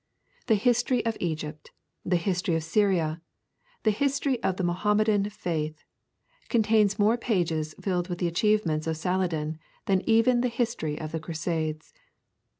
The 0.47 0.55
History 0.55 1.05
of 1.05 1.15
Egypt, 1.19 1.69
the 2.03 2.15
History 2.15 2.55
of 2.55 2.63
Syria, 2.63 3.21
the 3.83 3.91
History 3.91 4.41
of 4.41 4.57
the 4.57 4.63
Mohammedan 4.63 5.29
faith, 5.29 5.83
contain 6.49 6.89
more 6.97 7.17
pages 7.17 7.75
filled 7.79 8.07
with 8.09 8.17
the 8.17 8.27
achievements 8.27 8.87
of 8.87 8.97
Saladin 8.97 9.59
than 9.85 10.01
even 10.09 10.41
the 10.41 10.47
History 10.49 10.99
of 10.99 11.11
the 11.11 11.19
Crusades. 11.19 11.93